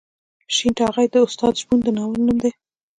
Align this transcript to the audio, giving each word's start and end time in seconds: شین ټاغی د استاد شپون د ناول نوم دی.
شین 0.55 0.71
ټاغی 0.77 1.07
د 1.13 1.15
استاد 1.27 1.53
شپون 1.61 1.79
د 1.83 1.87
ناول 1.97 2.19
نوم 2.27 2.37
دی. 2.43 2.51